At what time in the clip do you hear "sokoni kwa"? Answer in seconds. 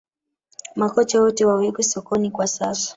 1.83-2.47